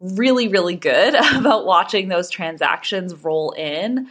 really, 0.00 0.48
really 0.48 0.76
good 0.76 1.14
about 1.34 1.64
watching 1.64 2.08
those 2.08 2.28
transactions 2.28 3.14
roll 3.24 3.52
in 3.52 4.08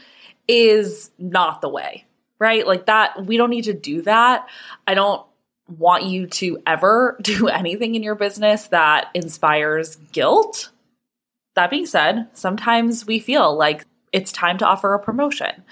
is 0.48 1.12
not 1.20 1.62
the 1.62 1.70
way, 1.70 2.06
right? 2.40 2.66
Like 2.66 2.88
that, 2.88 3.26
we 3.26 3.38
don't 3.38 3.50
need 3.50 3.66
to 3.66 3.74
do 3.74 4.02
that. 4.04 4.48
I 4.88 4.94
don't 4.94 5.26
want 5.68 6.04
you 6.04 6.28
to 6.28 6.62
ever 6.66 7.18
do 7.22 7.48
anything 7.48 7.96
in 7.96 8.04
your 8.04 8.16
business 8.16 8.68
that 8.68 9.10
inspires 9.14 9.98
guilt. 10.12 10.70
That 11.56 11.70
being 11.70 11.86
said, 11.86 12.28
sometimes 12.34 13.06
we 13.06 13.20
feel 13.20 13.56
like 13.56 13.86
it's 14.12 14.32
time 14.32 14.58
to 14.60 14.66
offer 14.66 14.94
a 14.94 15.00
promotion. 15.00 15.64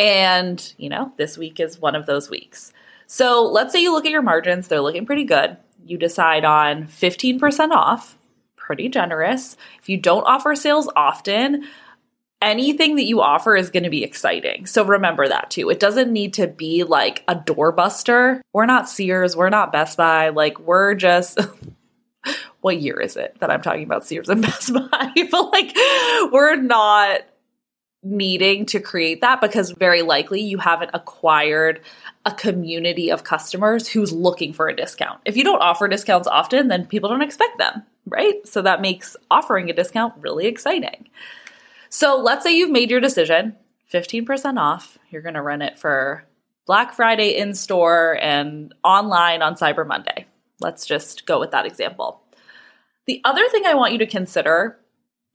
And, 0.00 0.74
you 0.76 0.88
know, 0.88 1.12
this 1.16 1.36
week 1.36 1.60
is 1.60 1.80
one 1.80 1.94
of 1.94 2.06
those 2.06 2.30
weeks. 2.30 2.72
So 3.06 3.42
let's 3.44 3.72
say 3.72 3.82
you 3.82 3.92
look 3.92 4.04
at 4.04 4.12
your 4.12 4.22
margins, 4.22 4.68
they're 4.68 4.80
looking 4.80 5.06
pretty 5.06 5.24
good. 5.24 5.56
You 5.84 5.96
decide 5.96 6.44
on 6.44 6.84
15% 6.84 7.70
off, 7.70 8.18
pretty 8.56 8.88
generous. 8.88 9.56
If 9.80 9.88
you 9.88 9.96
don't 9.96 10.24
offer 10.24 10.54
sales 10.54 10.90
often, 10.94 11.64
anything 12.42 12.96
that 12.96 13.06
you 13.06 13.20
offer 13.20 13.56
is 13.56 13.70
going 13.70 13.84
to 13.84 13.90
be 13.90 14.04
exciting. 14.04 14.66
So 14.66 14.84
remember 14.84 15.26
that 15.26 15.50
too. 15.50 15.70
It 15.70 15.80
doesn't 15.80 16.12
need 16.12 16.34
to 16.34 16.46
be 16.46 16.84
like 16.84 17.24
a 17.26 17.34
doorbuster. 17.34 18.40
We're 18.52 18.66
not 18.66 18.88
Sears, 18.88 19.34
we're 19.36 19.50
not 19.50 19.72
Best 19.72 19.96
Buy. 19.96 20.28
Like, 20.28 20.60
we're 20.60 20.94
just. 20.94 21.40
what 22.68 22.82
year 22.82 23.00
is 23.00 23.16
it 23.16 23.34
that 23.40 23.50
I'm 23.50 23.62
talking 23.62 23.84
about 23.84 24.04
Sears 24.04 24.28
and 24.28 24.42
Best 24.42 24.74
Buy? 24.74 25.12
but 25.30 25.50
like, 25.52 25.74
we're 26.30 26.56
not 26.56 27.20
needing 28.02 28.66
to 28.66 28.78
create 28.78 29.22
that 29.22 29.40
because 29.40 29.70
very 29.70 30.02
likely 30.02 30.42
you 30.42 30.58
haven't 30.58 30.90
acquired 30.92 31.80
a 32.26 32.32
community 32.32 33.10
of 33.10 33.24
customers 33.24 33.88
who's 33.88 34.12
looking 34.12 34.52
for 34.52 34.68
a 34.68 34.76
discount. 34.76 35.18
If 35.24 35.34
you 35.34 35.44
don't 35.44 35.62
offer 35.62 35.88
discounts 35.88 36.28
often, 36.28 36.68
then 36.68 36.84
people 36.84 37.08
don't 37.08 37.22
expect 37.22 37.56
them, 37.56 37.84
right? 38.04 38.46
So 38.46 38.60
that 38.60 38.82
makes 38.82 39.16
offering 39.30 39.70
a 39.70 39.72
discount 39.72 40.12
really 40.20 40.44
exciting. 40.44 41.08
So 41.88 42.20
let's 42.20 42.44
say 42.44 42.54
you've 42.54 42.70
made 42.70 42.90
your 42.90 43.00
decision 43.00 43.56
15% 43.90 44.58
off. 44.60 44.98
You're 45.08 45.22
going 45.22 45.36
to 45.36 45.42
run 45.42 45.62
it 45.62 45.78
for 45.78 46.26
Black 46.66 46.92
Friday 46.92 47.30
in 47.30 47.54
store 47.54 48.18
and 48.20 48.74
online 48.84 49.40
on 49.40 49.54
Cyber 49.54 49.86
Monday. 49.86 50.26
Let's 50.60 50.84
just 50.84 51.24
go 51.24 51.40
with 51.40 51.52
that 51.52 51.64
example. 51.64 52.20
The 53.08 53.22
other 53.24 53.48
thing 53.48 53.64
I 53.64 53.74
want 53.74 53.92
you 53.92 53.98
to 54.00 54.06
consider 54.06 54.78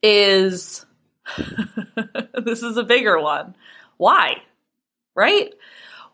is 0.04 0.86
this 2.46 2.62
is 2.62 2.78
a 2.78 2.84
bigger 2.84 3.20
one. 3.20 3.56
Why? 3.98 4.44
Right? 5.16 5.54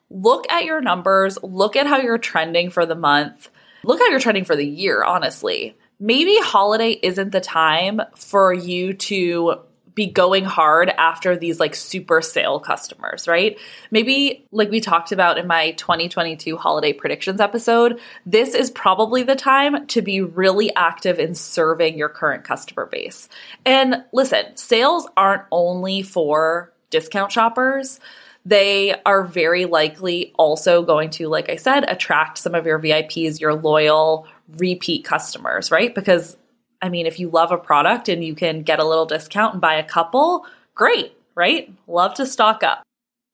Look 0.10 0.50
at 0.50 0.64
your 0.64 0.80
numbers, 0.80 1.38
look 1.44 1.76
at 1.76 1.86
how 1.86 1.98
you're 1.98 2.18
trending 2.18 2.72
for 2.72 2.86
the 2.86 2.96
month, 2.96 3.50
look 3.84 4.00
how 4.00 4.08
you're 4.08 4.22
trending 4.22 4.46
for 4.46 4.56
the 4.56 4.66
year, 4.66 5.04
honestly. 5.04 5.78
Maybe 6.00 6.38
holiday 6.40 6.92
isn't 6.92 7.32
the 7.32 7.42
time 7.42 8.02
for 8.16 8.54
you 8.54 8.94
to 8.94 9.60
be 10.00 10.06
going 10.06 10.46
hard 10.46 10.88
after 10.92 11.36
these 11.36 11.60
like 11.60 11.76
super 11.76 12.22
sale 12.22 12.58
customers, 12.58 13.28
right? 13.28 13.60
Maybe 13.92 14.48
like 14.54 14.72
we 14.72 14.80
talked 14.80 15.12
about 15.12 15.38
in 15.38 15.46
my 15.46 15.72
2022 15.72 16.56
holiday 16.56 16.94
predictions 16.94 17.42
episode, 17.42 18.00
this 18.26 18.56
is 18.56 18.72
probably 18.72 19.24
the 19.24 19.36
time 19.36 19.88
to 19.88 20.02
be 20.02 20.22
really 20.22 20.74
active 20.74 21.20
in 21.20 21.36
serving 21.36 21.98
your 21.98 22.08
current 22.08 22.46
customer 22.46 22.86
base. 22.86 23.28
And 23.66 24.06
listen, 24.14 24.56
sales 24.56 25.06
aren't 25.18 25.44
only 25.52 26.02
for 26.02 26.72
discount 26.92 27.34
shoppers 27.34 28.00
they 28.46 28.96
are 29.06 29.26
very 29.26 29.66
likely 29.66 30.34
also 30.40 30.82
going 30.82 31.10
to, 31.10 31.28
like 31.28 31.50
I 31.50 31.58
said, 31.58 31.84
attract 31.92 32.38
some 32.38 32.56
of 32.56 32.66
your 32.66 32.80
VIPs, 32.80 33.42
your 33.42 33.54
loyal 33.54 34.28
repeat 34.58 35.04
customers, 35.04 35.72
right? 35.72 35.94
Because 35.94 36.38
I 36.82 36.90
mean, 36.90 37.06
if 37.06 37.20
you 37.20 37.30
love 37.30 37.52
a 37.52 37.58
product 37.58 38.10
and 38.10 38.24
you 38.24 38.36
can 38.36 38.64
get 38.64 38.80
a 38.80 38.88
little 38.88 39.06
discount 39.06 39.54
and 39.54 39.62
buy 39.62 39.76
a 39.76 39.84
couple, 39.84 40.46
great, 40.76 41.14
right? 41.36 41.74
Love 41.88 42.14
to 42.16 42.26
stock 42.26 42.64
up. 42.64 42.84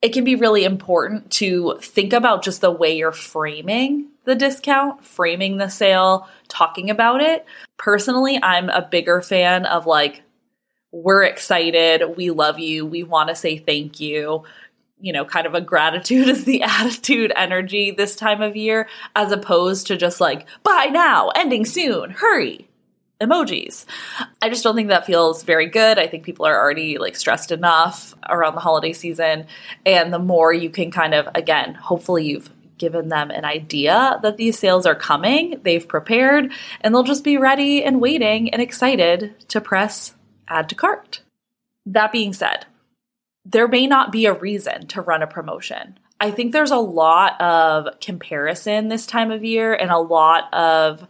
It 0.02 0.14
can 0.14 0.24
be 0.24 0.36
really 0.36 0.66
important 0.66 1.32
to 1.34 1.78
think 1.82 2.14
about 2.14 2.44
just 2.44 2.62
the 2.62 2.72
way 2.72 2.98
you're 2.98 3.12
framing 3.12 4.10
the 4.26 4.36
discount, 4.36 5.06
framing 5.06 5.58
the 5.58 5.70
sale, 5.70 6.28
talking 6.48 6.90
about 6.90 7.22
it. 7.22 7.46
Personally, 7.78 8.40
I'm 8.42 8.70
a 8.70 8.82
bigger 8.82 9.22
fan 9.22 9.66
of 9.66 9.86
like, 9.86 10.24
we're 10.92 11.24
excited, 11.24 12.18
we 12.18 12.32
love 12.32 12.58
you, 12.58 12.86
we 12.86 13.04
want 13.04 13.30
to 13.30 13.36
say 13.36 13.58
thank 13.58 14.00
you. 14.00 14.44
You 15.00 15.14
know, 15.14 15.26
kind 15.26 15.46
of 15.46 15.54
a 15.54 15.62
gratitude 15.62 16.28
is 16.30 16.46
the 16.46 16.64
attitude 16.64 17.32
energy 17.36 17.92
this 17.92 18.16
time 18.16 18.42
of 18.42 18.56
year, 18.56 18.88
as 19.16 19.32
opposed 19.32 19.88
to 19.88 19.98
just 19.98 20.20
like, 20.20 20.48
buy 20.64 20.86
now, 20.86 21.30
ending 21.36 21.66
soon, 21.66 22.10
hurry 22.12 22.68
emojis. 23.22 23.86
I 24.42 24.50
just 24.50 24.64
don't 24.64 24.76
think 24.76 24.90
that 24.90 25.06
feels 25.06 25.44
very 25.44 25.68
good. 25.68 25.98
I 25.98 26.08
think 26.08 26.24
people 26.24 26.46
are 26.46 26.60
already 26.60 26.98
like 26.98 27.16
stressed 27.16 27.52
enough 27.52 28.14
around 28.28 28.56
the 28.56 28.62
holiday 28.62 28.94
season. 28.94 29.48
And 29.86 30.14
the 30.14 30.20
more 30.20 30.52
you 30.54 30.70
can 30.70 30.92
kind 30.92 31.14
of, 31.14 31.28
again, 31.34 31.74
hopefully 31.76 32.26
you've 32.26 32.50
given 32.78 33.10
them 33.10 33.32
an 33.32 33.46
idea 33.46 34.20
that 34.22 34.38
these 34.38 34.60
sales 34.60 34.86
are 34.86 34.96
coming, 34.96 35.62
they've 35.64 35.88
prepared, 35.88 36.52
and 36.82 36.94
they'll 36.94 37.04
just 37.04 37.24
be 37.24 37.38
ready 37.38 37.84
and 37.84 38.02
waiting 38.02 38.50
and 38.50 38.62
excited 38.62 39.34
to 39.48 39.62
press 39.62 40.14
add 40.48 40.70
to 40.70 40.76
cart. 40.76 41.22
That 41.86 42.12
being 42.12 42.34
said, 42.34 42.66
there 43.46 43.68
may 43.68 43.88
not 43.88 44.12
be 44.12 44.26
a 44.26 44.34
reason 44.34 44.88
to 44.88 45.02
run 45.02 45.22
a 45.22 45.28
promotion. 45.28 46.00
I 46.20 46.32
think 46.32 46.52
there's 46.52 46.72
a 46.72 46.78
lot 46.78 47.40
of 47.42 48.00
comparison 48.00 48.88
this 48.88 49.06
time 49.06 49.32
of 49.32 49.44
year 49.44 49.74
and 49.74 49.92
a 49.92 49.98
lot 49.98 50.54
of 50.54 51.08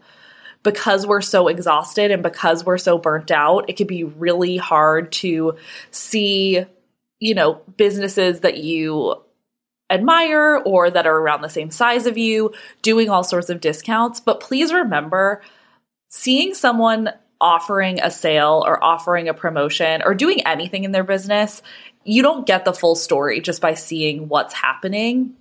because 0.65 1.05
we're 1.05 1.22
so 1.22 1.48
exhausted 1.48 2.10
and 2.10 2.24
because 2.24 2.65
we're 2.65 2.79
so 2.79 2.98
burnt 2.98 3.29
out, 3.29 3.69
it 3.69 3.77
can 3.77 3.86
be 3.86 4.03
really 4.03 4.57
hard 4.57 5.12
to 5.12 5.55
see, 5.91 6.65
you 7.19 7.36
know, 7.36 7.62
businesses 7.77 8.39
that 8.39 8.57
you 8.57 9.15
admire 9.91 10.57
or 10.65 10.89
that 10.89 11.05
are 11.05 11.15
around 11.15 11.43
the 11.43 11.50
same 11.50 11.69
size 11.69 12.07
of 12.07 12.17
you 12.17 12.51
doing 12.81 13.12
all 13.12 13.24
sorts 13.24 13.51
of 13.51 13.62
discounts. 13.62 14.19
But 14.19 14.39
please 14.39 14.74
remember 14.74 15.43
seeing 16.10 16.55
someone 16.55 17.12
offering 17.39 18.01
a 18.01 18.10
sale 18.10 18.63
or 18.65 18.84
offering 18.84 19.29
a 19.29 19.36
promotion 19.36 20.01
or 20.03 20.15
doing 20.15 20.48
anything 20.48 20.84
in 20.84 20.91
their 20.91 21.03
business, 21.03 21.62
you 22.03 22.24
don't 22.24 22.48
get 22.48 22.65
the 22.65 22.74
full 22.74 22.95
story 22.95 23.39
just 23.39 23.62
by 23.62 23.75
seeing 23.75 24.29
what's 24.29 24.55
happening 24.55 25.36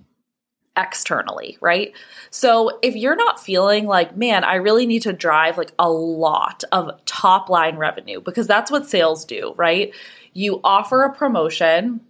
externally, 0.77 1.57
right? 1.61 1.93
So 2.29 2.79
if 2.81 2.95
you're 2.95 3.15
not 3.15 3.39
feeling 3.39 3.85
like, 3.85 4.15
man, 4.15 4.43
I 4.43 4.55
really 4.55 4.85
need 4.85 5.03
to 5.03 5.13
drive 5.13 5.57
like 5.57 5.71
a 5.79 5.89
lot 5.89 6.63
of 6.71 6.91
top 7.05 7.49
line 7.49 7.77
revenue 7.77 8.21
because 8.21 8.47
that's 8.47 8.71
what 8.71 8.87
sales 8.87 9.25
do, 9.25 9.53
right? 9.57 9.93
You 10.33 10.59
offer 10.63 11.03
a 11.03 11.13
promotion, 11.13 12.01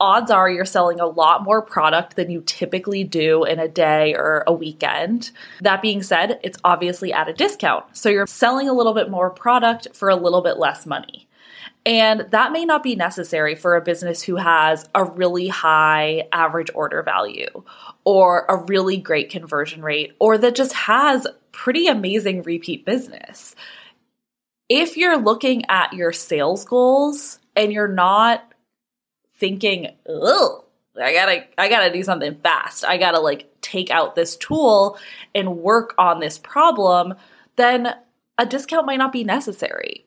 odds 0.00 0.30
are 0.30 0.50
you're 0.50 0.64
selling 0.64 0.98
a 0.98 1.06
lot 1.06 1.44
more 1.44 1.62
product 1.62 2.16
than 2.16 2.30
you 2.30 2.42
typically 2.46 3.04
do 3.04 3.44
in 3.44 3.58
a 3.58 3.68
day 3.68 4.14
or 4.14 4.42
a 4.46 4.52
weekend. 4.52 5.30
That 5.60 5.82
being 5.82 6.02
said, 6.02 6.40
it's 6.42 6.58
obviously 6.64 7.12
at 7.12 7.28
a 7.28 7.32
discount. 7.32 7.84
So 7.96 8.08
you're 8.08 8.26
selling 8.26 8.68
a 8.68 8.72
little 8.72 8.94
bit 8.94 9.10
more 9.10 9.30
product 9.30 9.88
for 9.94 10.08
a 10.08 10.16
little 10.16 10.40
bit 10.40 10.58
less 10.58 10.86
money. 10.86 11.28
And 11.86 12.26
that 12.30 12.52
may 12.52 12.64
not 12.64 12.82
be 12.82 12.94
necessary 12.94 13.54
for 13.54 13.74
a 13.74 13.80
business 13.80 14.22
who 14.22 14.36
has 14.36 14.88
a 14.94 15.04
really 15.04 15.48
high 15.48 16.28
average 16.30 16.70
order 16.74 17.02
value 17.02 17.64
or 18.04 18.44
a 18.48 18.56
really 18.56 18.98
great 18.98 19.30
conversion 19.30 19.82
rate 19.82 20.12
or 20.18 20.36
that 20.38 20.54
just 20.54 20.72
has 20.74 21.26
pretty 21.52 21.86
amazing 21.86 22.42
repeat 22.42 22.84
business. 22.84 23.54
If 24.68 24.96
you're 24.96 25.18
looking 25.18 25.64
at 25.68 25.94
your 25.94 26.12
sales 26.12 26.64
goals 26.64 27.38
and 27.56 27.72
you're 27.72 27.88
not 27.88 28.44
thinking, 29.38 29.96
"Oh, 30.08 30.64
I 31.00 31.12
gotta, 31.12 31.44
I 31.56 31.68
gotta 31.68 31.92
do 31.92 32.02
something 32.02 32.36
fast. 32.36 32.84
I 32.84 32.98
gotta 32.98 33.20
like 33.20 33.50
take 33.62 33.90
out 33.90 34.14
this 34.14 34.36
tool 34.36 34.98
and 35.34 35.58
work 35.58 35.94
on 35.98 36.20
this 36.20 36.38
problem," 36.38 37.14
then 37.56 37.96
a 38.38 38.46
discount 38.46 38.86
might 38.86 38.98
not 38.98 39.12
be 39.12 39.24
necessary 39.24 40.04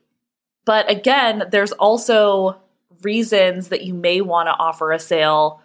but 0.65 0.89
again, 0.89 1.45
there's 1.51 1.71
also 1.73 2.57
reasons 3.01 3.69
that 3.69 3.83
you 3.83 3.93
may 3.93 4.21
want 4.21 4.47
to 4.47 4.53
offer 4.53 4.91
a 4.91 4.99
sale 4.99 5.61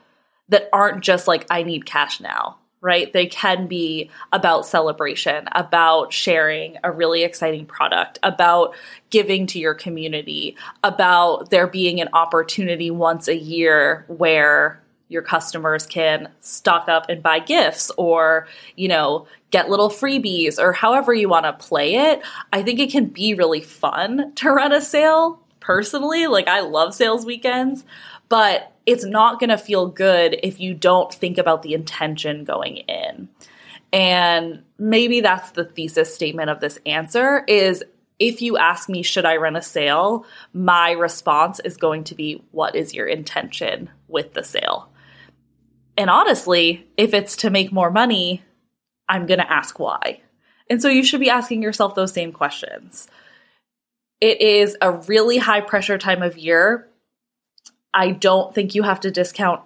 that 0.48 0.68
aren't 0.72 1.02
just 1.02 1.28
like, 1.28 1.46
I 1.50 1.62
need 1.62 1.86
cash 1.86 2.20
now, 2.20 2.56
right? 2.80 3.12
They 3.12 3.26
can 3.26 3.66
be 3.66 4.10
about 4.32 4.66
celebration, 4.66 5.48
about 5.52 6.12
sharing 6.12 6.78
a 6.82 6.90
really 6.90 7.22
exciting 7.22 7.66
product, 7.66 8.18
about 8.22 8.74
giving 9.10 9.46
to 9.48 9.58
your 9.58 9.74
community, 9.74 10.56
about 10.82 11.50
there 11.50 11.66
being 11.66 12.00
an 12.00 12.08
opportunity 12.12 12.90
once 12.90 13.28
a 13.28 13.36
year 13.36 14.04
where 14.08 14.82
your 15.08 15.22
customers 15.22 15.86
can 15.86 16.28
stock 16.40 16.88
up 16.88 17.08
and 17.08 17.22
buy 17.22 17.38
gifts 17.38 17.90
or, 17.96 18.46
you 18.76 18.88
know, 18.88 19.26
get 19.50 19.70
little 19.70 19.88
freebies 19.88 20.58
or 20.58 20.72
however 20.72 21.14
you 21.14 21.28
want 21.28 21.46
to 21.46 21.52
play 21.54 21.96
it. 21.96 22.20
I 22.52 22.62
think 22.62 22.78
it 22.78 22.90
can 22.90 23.06
be 23.06 23.34
really 23.34 23.62
fun 23.62 24.34
to 24.36 24.50
run 24.50 24.72
a 24.72 24.80
sale 24.80 25.42
personally. 25.60 26.26
Like, 26.26 26.48
I 26.48 26.60
love 26.60 26.94
sales 26.94 27.24
weekends, 27.24 27.84
but 28.28 28.72
it's 28.86 29.04
not 29.04 29.40
going 29.40 29.50
to 29.50 29.58
feel 29.58 29.86
good 29.86 30.38
if 30.42 30.60
you 30.60 30.74
don't 30.74 31.12
think 31.12 31.38
about 31.38 31.62
the 31.62 31.74
intention 31.74 32.44
going 32.44 32.78
in. 32.78 33.28
And 33.92 34.62
maybe 34.78 35.20
that's 35.20 35.52
the 35.52 35.64
thesis 35.64 36.14
statement 36.14 36.50
of 36.50 36.60
this 36.60 36.78
answer 36.84 37.44
is 37.48 37.82
if 38.18 38.42
you 38.42 38.58
ask 38.58 38.88
me, 38.88 39.02
should 39.02 39.24
I 39.24 39.36
run 39.36 39.56
a 39.56 39.62
sale? 39.62 40.26
My 40.52 40.90
response 40.90 41.60
is 41.60 41.76
going 41.76 42.04
to 42.04 42.14
be, 42.14 42.42
what 42.50 42.74
is 42.74 42.92
your 42.92 43.06
intention 43.06 43.88
with 44.08 44.34
the 44.34 44.42
sale? 44.42 44.90
And 45.98 46.08
honestly, 46.08 46.86
if 46.96 47.12
it's 47.12 47.36
to 47.38 47.50
make 47.50 47.72
more 47.72 47.90
money, 47.90 48.44
I'm 49.08 49.26
going 49.26 49.40
to 49.40 49.52
ask 49.52 49.80
why. 49.80 50.20
And 50.70 50.80
so 50.80 50.88
you 50.88 51.02
should 51.02 51.20
be 51.20 51.28
asking 51.28 51.60
yourself 51.60 51.96
those 51.96 52.12
same 52.12 52.30
questions. 52.30 53.08
It 54.20 54.40
is 54.40 54.76
a 54.80 54.92
really 54.92 55.38
high 55.38 55.60
pressure 55.60 55.98
time 55.98 56.22
of 56.22 56.38
year. 56.38 56.88
I 57.92 58.12
don't 58.12 58.54
think 58.54 58.76
you 58.76 58.84
have 58.84 59.00
to 59.00 59.10
discount 59.10 59.62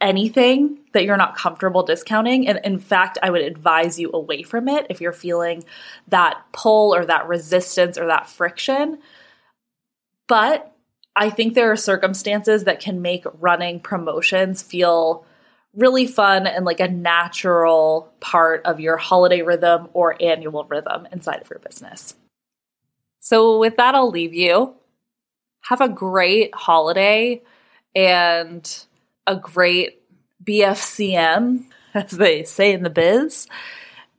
anything 0.00 0.80
that 0.94 1.04
you're 1.04 1.16
not 1.16 1.36
comfortable 1.36 1.84
discounting. 1.84 2.48
And 2.48 2.60
in 2.64 2.80
fact, 2.80 3.18
I 3.22 3.30
would 3.30 3.42
advise 3.42 4.00
you 4.00 4.10
away 4.12 4.42
from 4.42 4.68
it 4.68 4.86
if 4.90 5.00
you're 5.00 5.12
feeling 5.12 5.64
that 6.08 6.42
pull 6.52 6.92
or 6.92 7.04
that 7.04 7.28
resistance 7.28 7.96
or 7.96 8.06
that 8.06 8.28
friction. 8.28 8.98
But 10.26 10.72
I 11.14 11.30
think 11.30 11.54
there 11.54 11.70
are 11.70 11.76
circumstances 11.76 12.64
that 12.64 12.80
can 12.80 13.00
make 13.00 13.24
running 13.40 13.78
promotions 13.78 14.62
feel 14.62 15.24
really 15.74 16.06
fun 16.06 16.46
and 16.46 16.64
like 16.64 16.80
a 16.80 16.88
natural 16.88 18.12
part 18.20 18.62
of 18.64 18.80
your 18.80 18.96
holiday 18.96 19.42
rhythm 19.42 19.88
or 19.92 20.16
annual 20.20 20.64
rhythm 20.64 21.06
inside 21.12 21.40
of 21.40 21.50
your 21.50 21.58
business. 21.60 22.14
So, 23.20 23.58
with 23.58 23.76
that, 23.76 23.94
I'll 23.94 24.10
leave 24.10 24.34
you. 24.34 24.74
Have 25.62 25.80
a 25.80 25.88
great 25.88 26.54
holiday 26.54 27.42
and 27.94 28.84
a 29.26 29.36
great 29.36 30.02
BFCM, 30.42 31.64
as 31.94 32.10
they 32.12 32.44
say 32.44 32.72
in 32.72 32.82
the 32.82 32.90
biz. 32.90 33.46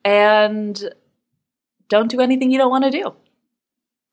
And 0.06 0.94
don't 1.88 2.12
do 2.12 2.22
anything 2.22 2.52
you 2.52 2.58
don't 2.58 2.70
want 2.70 2.86
to 2.86 2.92
do. 2.92 3.14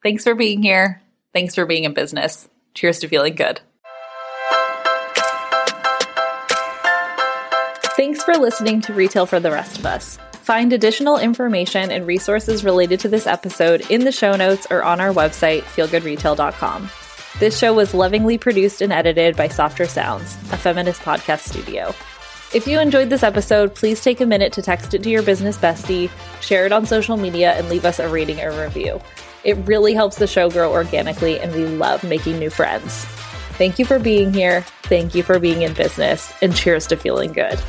Thanks 0.02 0.24
for 0.24 0.34
being 0.34 0.62
here. 0.62 1.02
Thanks 1.32 1.54
for 1.54 1.66
being 1.66 1.84
in 1.84 1.94
business. 1.94 2.48
Cheers 2.74 3.00
to 3.00 3.08
feeling 3.08 3.34
good. 3.34 3.60
For 8.26 8.36
listening 8.36 8.80
to 8.80 8.92
Retail 8.92 9.24
for 9.24 9.38
the 9.38 9.52
Rest 9.52 9.78
of 9.78 9.86
Us. 9.86 10.18
Find 10.32 10.72
additional 10.72 11.16
information 11.16 11.92
and 11.92 12.04
resources 12.04 12.64
related 12.64 12.98
to 13.00 13.08
this 13.08 13.24
episode 13.24 13.88
in 13.88 14.04
the 14.04 14.10
show 14.10 14.34
notes 14.34 14.66
or 14.68 14.82
on 14.82 15.00
our 15.00 15.12
website, 15.12 15.62
feelgoodretail.com. 15.62 16.90
This 17.38 17.56
show 17.56 17.72
was 17.72 17.94
lovingly 17.94 18.36
produced 18.36 18.82
and 18.82 18.92
edited 18.92 19.36
by 19.36 19.46
Softer 19.46 19.86
Sounds, 19.86 20.34
a 20.50 20.56
feminist 20.56 21.02
podcast 21.02 21.48
studio. 21.48 21.94
If 22.52 22.66
you 22.66 22.80
enjoyed 22.80 23.10
this 23.10 23.22
episode, 23.22 23.76
please 23.76 24.02
take 24.02 24.20
a 24.20 24.26
minute 24.26 24.52
to 24.54 24.62
text 24.62 24.92
it 24.92 25.04
to 25.04 25.10
your 25.10 25.22
business 25.22 25.56
bestie, 25.56 26.10
share 26.40 26.66
it 26.66 26.72
on 26.72 26.84
social 26.84 27.16
media, 27.16 27.52
and 27.52 27.68
leave 27.68 27.84
us 27.84 28.00
a 28.00 28.08
rating 28.08 28.40
or 28.40 28.50
review. 28.60 29.00
It 29.44 29.54
really 29.68 29.94
helps 29.94 30.16
the 30.16 30.26
show 30.26 30.50
grow 30.50 30.72
organically, 30.72 31.38
and 31.38 31.54
we 31.54 31.64
love 31.64 32.02
making 32.02 32.40
new 32.40 32.50
friends. 32.50 33.04
Thank 33.54 33.78
you 33.78 33.84
for 33.84 34.00
being 34.00 34.32
here. 34.32 34.62
Thank 34.82 35.14
you 35.14 35.22
for 35.22 35.38
being 35.38 35.62
in 35.62 35.74
business, 35.74 36.32
and 36.42 36.56
cheers 36.56 36.88
to 36.88 36.96
feeling 36.96 37.32
good. 37.32 37.60